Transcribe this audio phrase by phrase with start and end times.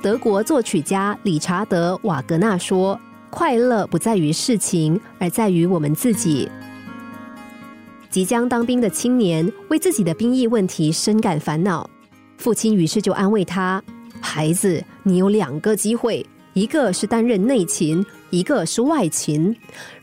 [0.00, 2.98] 德国作曲家理查德·瓦格纳说
[3.30, 6.48] ：“快乐不在于事情，而在于我们自己。”
[8.08, 11.88] 即将当兵的青年为自己的兵役问题深感烦恼，
[12.36, 13.82] 父亲于是就安慰他
[14.22, 19.54] ：“孩子，你有两个机会，一个是担任内勤，一个是外勤。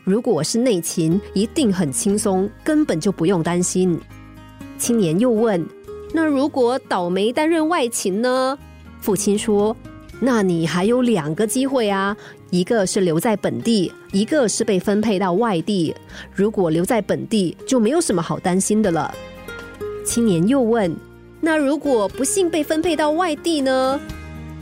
[0.04, 3.98] 如果是内勤，一定很轻松，根本就不用担心。”
[4.76, 5.66] 青年又问
[6.12, 8.58] ：“那如果倒霉担任外勤呢？”
[9.06, 9.74] 父亲说
[10.18, 12.16] ：“那你还有两个机会啊。”
[12.50, 15.94] 一个是留在本地，一个是被分配到外地。
[16.34, 19.14] 如果留在本地，就没有什么好担心的了。
[20.04, 20.92] 青年又问
[21.40, 24.00] ：“那如果不幸被分配到外地呢？”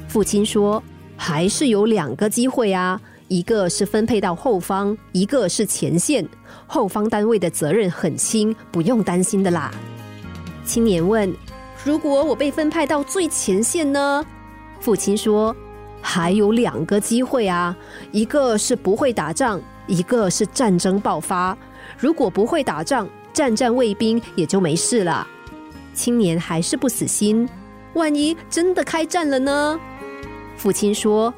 [0.09, 0.83] 父亲说
[1.17, 6.23] ：“还是有两个机会啊，一个是分配到后方，一个是前线。
[6.67, 9.73] 后方单位的责任很轻，不用担心的啦。”
[10.67, 11.35] 青年问
[11.83, 14.23] ：“如果我被分派到最前线呢？”
[14.85, 15.57] 父亲说。
[16.07, 17.75] 还有两个机会啊，
[18.13, 21.57] 一个是不会打仗，一个是战争爆发。
[21.97, 25.27] 如果不会打仗，战战卫兵也就没事了。
[25.95, 27.49] 青年还是不死心，
[27.95, 29.81] 万一真的开战了呢？
[30.59, 31.33] 父亲说：“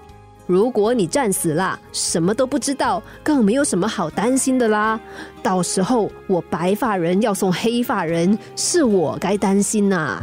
[0.48, 4.98] 如果你战死了，什么都不知道，更没有什么好担心的啦。
[5.44, 10.20] 到时候我白发人要送黑发人，是我该担心呐。”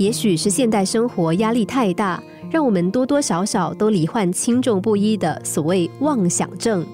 [0.00, 6.86] 也许是现代生活压力太大，让我们多多少少都罹患轻重不一的所谓妄想症。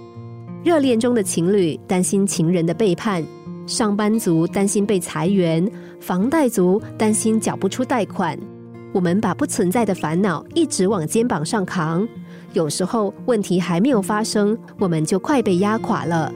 [0.65, 3.25] 热恋中的情侣担心情人的背叛，
[3.65, 8.37] 上班族担心被裁员，房贷族担心缴不出贷款。
[8.93, 12.05] 我们把不存在的烦恼一直往肩膀上扛，
[12.55, 16.35] 有时候问题还没有发生，我们就快被压垮了。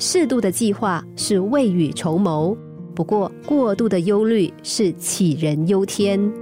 [0.00, 2.56] 适度的计划是未雨绸缪。
[2.94, 6.32] 不过，过度的忧虑是杞人忧天。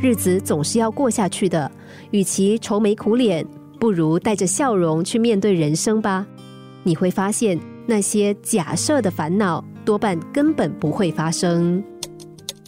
[0.00, 1.70] 日子总是要过下去的，
[2.10, 3.46] 与其愁眉苦脸，
[3.78, 6.26] 不如带着笑容去面对人生吧。
[6.82, 11.82] 你会发现，那些假设的烦恼多半根本不会发生。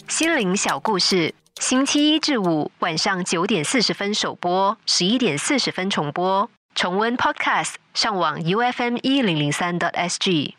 [0.09, 6.49] 心灵小故事，星期一至五晚上九点四十分首播，十一点四十分重播。
[6.75, 10.55] 重温 Podcast，上网 U F M 一零零三 t S G。